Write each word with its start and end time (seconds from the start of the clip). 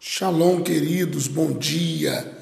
Shalom, 0.00 0.62
queridos, 0.62 1.26
bom 1.26 1.52
dia. 1.52 2.38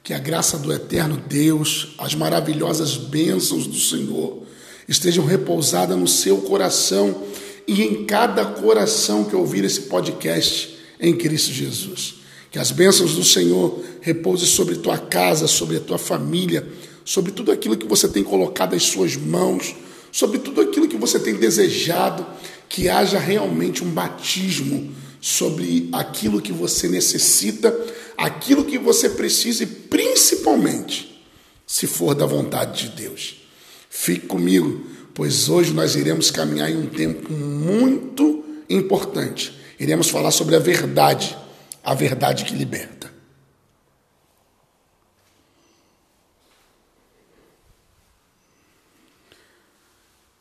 Que 0.00 0.14
a 0.14 0.18
graça 0.18 0.56
do 0.56 0.72
eterno 0.72 1.16
Deus, 1.16 1.96
as 1.98 2.14
maravilhosas 2.14 2.96
bênçãos 2.96 3.66
do 3.66 3.76
Senhor 3.76 4.44
estejam 4.88 5.26
repousadas 5.26 5.98
no 5.98 6.06
seu 6.06 6.38
coração 6.38 7.24
e 7.66 7.82
em 7.82 8.04
cada 8.04 8.44
coração 8.44 9.24
que 9.24 9.34
ouvir 9.34 9.64
esse 9.64 9.82
podcast 9.82 10.78
em 11.00 11.16
Cristo 11.16 11.50
Jesus. 11.50 12.14
Que 12.48 12.60
as 12.60 12.70
bênçãos 12.70 13.16
do 13.16 13.24
Senhor 13.24 13.84
repousem 14.00 14.46
sobre 14.46 14.76
tua 14.76 14.96
casa, 14.96 15.48
sobre 15.48 15.78
a 15.78 15.80
tua 15.80 15.98
família, 15.98 16.64
sobre 17.04 17.32
tudo 17.32 17.50
aquilo 17.50 17.76
que 17.76 17.88
você 17.88 18.06
tem 18.08 18.22
colocado 18.22 18.76
em 18.76 18.80
suas 18.80 19.16
mãos, 19.16 19.74
sobre 20.12 20.38
tudo 20.38 20.60
aquilo 20.60 20.86
que 20.86 20.96
você 20.96 21.18
tem 21.18 21.34
desejado, 21.34 22.24
que 22.68 22.88
haja 22.88 23.18
realmente 23.18 23.82
um 23.82 23.90
batismo 23.90 24.92
sobre 25.20 25.88
aquilo 25.92 26.40
que 26.40 26.52
você 26.52 26.88
necessita, 26.88 27.76
aquilo 28.16 28.64
que 28.64 28.78
você 28.78 29.10
precisa 29.10 29.64
e 29.64 29.66
principalmente, 29.66 31.22
se 31.66 31.86
for 31.86 32.14
da 32.14 32.24
vontade 32.24 32.88
de 32.88 32.96
Deus. 32.96 33.42
Fique 33.90 34.26
comigo, 34.26 34.84
pois 35.14 35.48
hoje 35.48 35.72
nós 35.72 35.94
iremos 35.94 36.30
caminhar 36.30 36.70
em 36.70 36.76
um 36.76 36.86
tempo 36.86 37.32
muito 37.32 38.44
importante. 38.68 39.52
Iremos 39.78 40.08
falar 40.08 40.30
sobre 40.30 40.56
a 40.56 40.58
verdade, 40.58 41.36
a 41.82 41.94
verdade 41.94 42.44
que 42.44 42.54
liberta. 42.54 43.10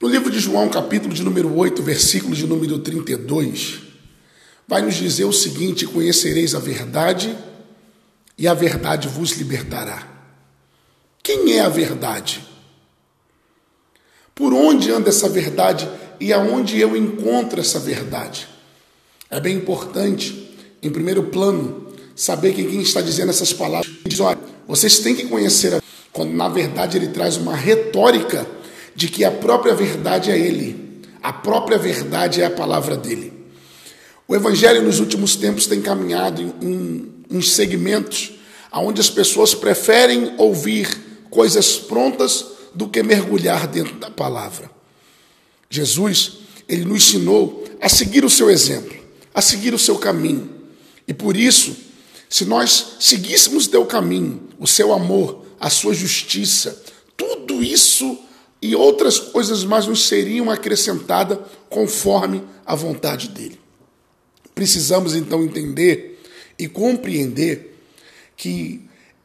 No 0.01 0.07
livro 0.07 0.31
de 0.31 0.39
João, 0.39 0.69
capítulo 0.69 1.13
de 1.13 1.23
número 1.23 1.53
8, 1.53 1.83
versículo 1.83 2.33
de 2.33 2.47
número 2.47 2.79
32, 2.79 3.88
vai 4.69 4.83
nos 4.83 4.95
dizer 4.95 5.25
o 5.25 5.33
seguinte: 5.33 5.87
Conhecereis 5.87 6.53
a 6.53 6.59
verdade 6.59 7.35
e 8.37 8.47
a 8.47 8.53
verdade 8.53 9.07
vos 9.07 9.31
libertará. 9.31 10.07
Quem 11.23 11.53
é 11.57 11.61
a 11.61 11.69
verdade? 11.69 12.47
Por 14.33 14.53
onde 14.53 14.91
anda 14.91 15.09
essa 15.09 15.27
verdade 15.27 15.89
e 16.19 16.31
aonde 16.31 16.79
eu 16.79 16.95
encontro 16.95 17.59
essa 17.59 17.79
verdade? 17.79 18.47
É 19.29 19.39
bem 19.39 19.57
importante, 19.57 20.55
em 20.81 20.89
primeiro 20.89 21.23
plano, 21.23 21.91
saber 22.15 22.53
que 22.53 22.63
quem 22.63 22.81
está 22.81 23.01
dizendo 23.01 23.31
essas 23.31 23.51
palavras 23.51 23.91
diz: 24.05 24.19
olha, 24.19 24.39
vocês 24.67 24.99
têm 24.99 25.15
que 25.15 25.27
conhecer 25.27 25.73
a 25.73 25.81
quando 26.11 26.33
na 26.33 26.47
verdade 26.47 26.97
ele 26.97 27.07
traz 27.07 27.37
uma 27.37 27.55
retórica 27.55 28.45
de 28.95 29.07
que 29.07 29.23
a 29.23 29.31
própria 29.31 29.73
verdade 29.73 30.31
é 30.31 30.37
ele, 30.37 31.01
a 31.21 31.31
própria 31.31 31.77
verdade 31.77 32.41
é 32.41 32.45
a 32.45 32.51
palavra 32.51 32.97
dele. 32.97 33.38
O 34.29 34.35
Evangelho 34.35 34.83
nos 34.83 34.99
últimos 34.99 35.35
tempos 35.35 35.65
tem 35.65 35.81
caminhado 35.81 36.39
em, 36.39 36.53
em, 36.61 37.13
em 37.31 37.41
segmentos 37.41 38.33
onde 38.71 39.01
as 39.01 39.09
pessoas 39.09 39.55
preferem 39.55 40.35
ouvir 40.37 40.87
coisas 41.31 41.77
prontas 41.77 42.45
do 42.75 42.87
que 42.87 43.01
mergulhar 43.01 43.65
dentro 43.65 43.95
da 43.95 44.11
palavra. 44.11 44.69
Jesus, 45.67 46.41
ele 46.67 46.85
nos 46.85 46.97
ensinou 46.97 47.63
a 47.81 47.89
seguir 47.89 48.23
o 48.23 48.29
seu 48.29 48.51
exemplo, 48.51 48.95
a 49.33 49.41
seguir 49.41 49.73
o 49.73 49.79
seu 49.79 49.97
caminho. 49.97 50.47
E 51.07 51.13
por 51.13 51.35
isso, 51.35 51.75
se 52.29 52.45
nós 52.45 52.97
seguíssemos 52.99 53.65
o 53.65 53.69
teu 53.71 53.83
caminho, 53.87 54.43
o 54.59 54.67
seu 54.67 54.93
amor, 54.93 55.43
a 55.59 55.71
sua 55.71 55.95
justiça, 55.95 56.79
tudo 57.17 57.63
isso 57.63 58.15
e 58.61 58.75
outras 58.75 59.17
coisas 59.17 59.63
mais 59.63 59.87
nos 59.87 60.07
seriam 60.07 60.51
acrescentadas 60.51 61.39
conforme 61.67 62.43
a 62.63 62.75
vontade 62.75 63.29
dele. 63.29 63.68
Precisamos 64.59 65.15
então 65.15 65.41
entender 65.41 66.21
e 66.59 66.67
compreender 66.67 67.79
que 68.35 68.81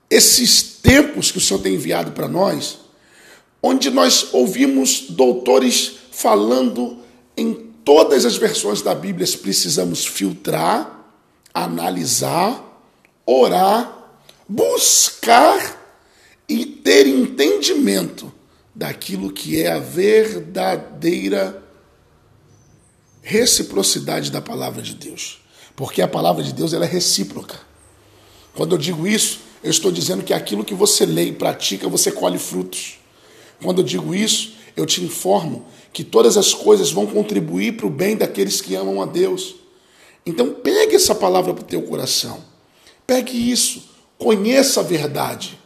esses 0.09 0.63
tempos 0.81 1.33
que 1.33 1.39
o 1.39 1.41
Senhor 1.41 1.59
tem 1.59 1.75
enviado 1.75 2.13
para 2.13 2.29
nós, 2.29 2.79
onde 3.61 3.91
nós 3.91 4.29
ouvimos 4.33 5.07
doutores 5.09 5.97
falando 6.13 6.99
em 7.37 7.53
todas 7.85 8.25
as 8.25 8.37
versões 8.37 8.81
da 8.81 8.95
Bíblia, 8.95 9.27
precisamos 9.43 10.07
filtrar, 10.07 11.05
analisar, 11.53 12.87
orar, 13.27 14.15
buscar 14.49 15.99
e 16.49 16.65
ter 16.65 17.09
entendimento 17.09 18.33
daquilo 18.73 19.33
que 19.33 19.61
é 19.61 19.73
a 19.73 19.81
verdadeira 19.81 21.64
reciprocidade 23.25 24.31
da 24.31 24.41
palavra 24.41 24.83
de 24.83 24.95
Deus. 24.95 25.39
Porque 25.75 26.03
a 26.03 26.07
palavra 26.07 26.45
de 26.45 26.53
Deus 26.53 26.73
ela 26.73 26.85
é 26.85 26.89
recíproca. 26.89 27.59
Quando 28.55 28.75
eu 28.75 28.79
digo 28.79 29.09
isso, 29.09 29.41
eu 29.63 29.71
estou 29.71 29.91
dizendo 29.91 30.23
que 30.23 30.35
aquilo 30.35 30.63
que 30.63 30.75
você 30.75 31.07
lê 31.07 31.25
e 31.25 31.33
pratica, 31.33 31.89
você 31.89 32.13
colhe 32.13 32.39
frutos. 32.39 32.99
Quando 33.63 33.81
eu 33.81 33.85
digo 33.85 34.15
isso, 34.15 34.53
eu 34.77 34.85
te 34.85 35.03
informo 35.03 35.67
que 35.93 36.05
todas 36.05 36.37
as 36.37 36.53
coisas 36.53 36.93
vão 36.93 37.07
contribuir 37.07 37.77
para 37.77 37.87
o 37.87 37.91
bem 37.91 38.15
daqueles 38.15 38.61
que 38.61 38.75
amam 38.75 39.01
a 39.01 39.07
Deus. 39.07 39.57
Então 40.27 40.53
pegue 40.53 40.95
essa 40.95 41.15
palavra 41.15 41.55
para 41.55 41.65
o 41.65 41.67
teu 41.67 41.83
coração. 41.83 42.45
Pegue 43.07 43.51
isso, 43.51 43.83
conheça 44.19 44.81
a 44.81 44.83
verdade. 44.83 45.59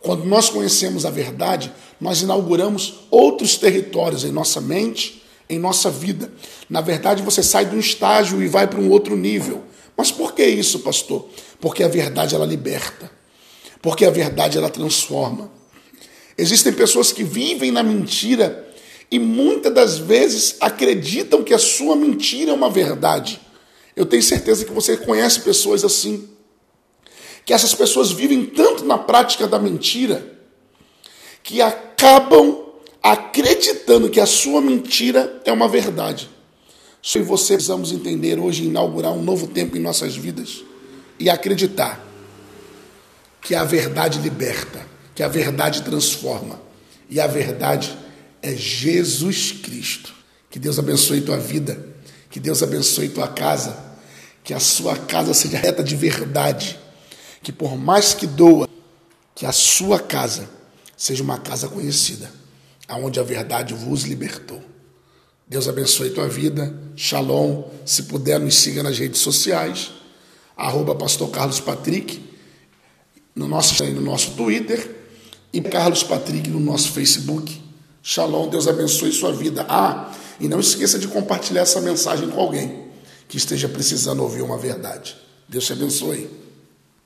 Quando 0.00 0.24
nós 0.24 0.48
conhecemos 0.48 1.04
a 1.04 1.10
verdade, 1.10 1.72
nós 2.00 2.22
inauguramos 2.22 3.00
outros 3.10 3.56
territórios 3.56 4.24
em 4.24 4.30
nossa 4.30 4.60
mente, 4.60 5.23
em 5.48 5.58
nossa 5.58 5.90
vida. 5.90 6.32
Na 6.68 6.80
verdade, 6.80 7.22
você 7.22 7.42
sai 7.42 7.66
de 7.66 7.76
um 7.76 7.80
estágio 7.80 8.42
e 8.42 8.48
vai 8.48 8.66
para 8.66 8.80
um 8.80 8.90
outro 8.90 9.16
nível. 9.16 9.62
Mas 9.96 10.10
por 10.10 10.34
que 10.34 10.44
isso, 10.44 10.80
pastor? 10.80 11.28
Porque 11.60 11.82
a 11.82 11.88
verdade 11.88 12.34
ela 12.34 12.46
liberta. 12.46 13.10
Porque 13.80 14.04
a 14.04 14.10
verdade 14.10 14.58
ela 14.58 14.70
transforma. 14.70 15.50
Existem 16.36 16.72
pessoas 16.72 17.12
que 17.12 17.22
vivem 17.22 17.70
na 17.70 17.82
mentira 17.82 18.68
e 19.10 19.18
muitas 19.18 19.72
das 19.72 19.98
vezes 19.98 20.56
acreditam 20.60 21.44
que 21.44 21.54
a 21.54 21.58
sua 21.58 21.94
mentira 21.94 22.50
é 22.50 22.54
uma 22.54 22.70
verdade. 22.70 23.40
Eu 23.94 24.04
tenho 24.04 24.22
certeza 24.22 24.64
que 24.64 24.72
você 24.72 24.96
conhece 24.96 25.40
pessoas 25.40 25.84
assim. 25.84 26.28
Que 27.44 27.52
essas 27.52 27.74
pessoas 27.74 28.10
vivem 28.10 28.44
tanto 28.46 28.84
na 28.84 28.98
prática 28.98 29.46
da 29.46 29.58
mentira 29.58 30.34
que 31.42 31.60
acabam 31.60 32.63
acreditando 33.04 34.08
que 34.08 34.18
a 34.18 34.24
sua 34.24 34.62
mentira 34.62 35.42
é 35.44 35.52
uma 35.52 35.68
verdade. 35.68 36.30
Se 37.02 37.20
você 37.20 37.52
precisamos 37.52 37.92
entender 37.92 38.38
hoje, 38.38 38.64
inaugurar 38.64 39.12
um 39.12 39.22
novo 39.22 39.46
tempo 39.46 39.76
em 39.76 39.80
nossas 39.80 40.16
vidas 40.16 40.64
e 41.20 41.28
acreditar 41.28 42.02
que 43.42 43.54
a 43.54 43.62
verdade 43.62 44.18
liberta, 44.20 44.86
que 45.14 45.22
a 45.22 45.28
verdade 45.28 45.82
transforma 45.82 46.58
e 47.10 47.20
a 47.20 47.26
verdade 47.26 47.94
é 48.40 48.54
Jesus 48.54 49.52
Cristo. 49.52 50.14
Que 50.50 50.58
Deus 50.58 50.78
abençoe 50.78 51.20
tua 51.20 51.36
vida, 51.36 51.86
que 52.30 52.40
Deus 52.40 52.62
abençoe 52.62 53.10
tua 53.10 53.28
casa, 53.28 53.76
que 54.42 54.54
a 54.54 54.60
sua 54.60 54.96
casa 54.96 55.34
seja 55.34 55.58
reta 55.58 55.84
de 55.84 55.94
verdade, 55.94 56.78
que 57.42 57.52
por 57.52 57.76
mais 57.76 58.14
que 58.14 58.26
doa, 58.26 58.66
que 59.34 59.44
a 59.44 59.52
sua 59.52 60.00
casa 60.00 60.48
seja 60.96 61.22
uma 61.22 61.38
casa 61.38 61.68
conhecida 61.68 62.43
aonde 62.88 63.18
a 63.20 63.22
verdade 63.22 63.74
vos 63.74 64.02
libertou. 64.02 64.62
Deus 65.46 65.68
abençoe 65.68 66.10
tua 66.10 66.28
vida. 66.28 66.74
Shalom. 66.96 67.64
Se 67.84 68.04
puder, 68.04 68.40
nos 68.40 68.56
siga 68.56 68.82
nas 68.82 68.98
redes 68.98 69.20
sociais. 69.20 69.90
Arroba 70.56 70.94
Pastor 70.94 71.30
Carlos 71.30 71.60
Patrick 71.60 72.22
no 73.34 73.48
nosso, 73.48 73.84
no 73.84 74.00
nosso 74.00 74.32
Twitter 74.32 74.94
e 75.52 75.60
Carlos 75.60 76.02
Patrick 76.02 76.48
no 76.48 76.60
nosso 76.60 76.92
Facebook. 76.92 77.62
Shalom, 78.02 78.48
Deus 78.48 78.68
abençoe 78.68 79.12
sua 79.12 79.32
vida. 79.32 79.66
Ah, 79.68 80.12
e 80.38 80.48
não 80.48 80.60
esqueça 80.60 80.98
de 80.98 81.08
compartilhar 81.08 81.62
essa 81.62 81.80
mensagem 81.80 82.28
com 82.28 82.40
alguém 82.40 82.84
que 83.28 83.36
esteja 83.36 83.68
precisando 83.68 84.22
ouvir 84.22 84.42
uma 84.42 84.58
verdade. 84.58 85.16
Deus 85.48 85.64
te 85.64 85.72
abençoe. 85.72 86.43